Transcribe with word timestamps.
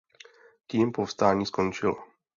Tím 0.67 0.91
povstání 0.91 1.45
skončilo. 1.45 1.95